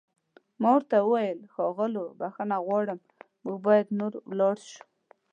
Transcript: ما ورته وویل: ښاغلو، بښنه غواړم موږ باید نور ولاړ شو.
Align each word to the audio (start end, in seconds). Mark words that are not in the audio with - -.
ما 0.61 0.69
ورته 0.75 0.95
وویل: 1.01 1.39
ښاغلو، 1.53 2.05
بښنه 2.19 2.57
غواړم 2.65 2.99
موږ 3.43 3.57
باید 3.67 3.87
نور 3.99 4.13
ولاړ 4.29 4.55
شو. 4.69 4.81